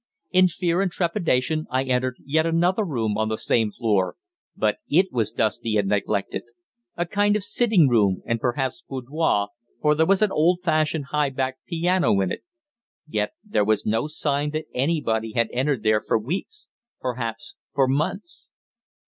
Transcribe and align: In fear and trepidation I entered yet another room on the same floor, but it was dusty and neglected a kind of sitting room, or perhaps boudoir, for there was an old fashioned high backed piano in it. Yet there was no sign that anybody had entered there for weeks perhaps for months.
In 0.31 0.47
fear 0.47 0.81
and 0.81 0.89
trepidation 0.91 1.67
I 1.69 1.83
entered 1.83 2.15
yet 2.25 2.47
another 2.47 2.83
room 2.83 3.19
on 3.19 3.29
the 3.29 3.37
same 3.37 3.69
floor, 3.71 4.15
but 4.57 4.77
it 4.89 5.11
was 5.11 5.29
dusty 5.31 5.77
and 5.77 5.87
neglected 5.89 6.41
a 6.97 7.05
kind 7.05 7.35
of 7.35 7.43
sitting 7.43 7.87
room, 7.87 8.23
or 8.27 8.35
perhaps 8.39 8.83
boudoir, 8.89 9.49
for 9.79 9.93
there 9.93 10.07
was 10.07 10.23
an 10.23 10.31
old 10.31 10.61
fashioned 10.63 11.05
high 11.11 11.29
backed 11.29 11.65
piano 11.67 12.19
in 12.19 12.31
it. 12.31 12.41
Yet 13.07 13.33
there 13.43 13.63
was 13.63 13.85
no 13.85 14.07
sign 14.07 14.49
that 14.53 14.65
anybody 14.73 15.33
had 15.33 15.49
entered 15.53 15.83
there 15.83 16.01
for 16.01 16.17
weeks 16.17 16.65
perhaps 16.99 17.55
for 17.71 17.87
months. 17.87 18.49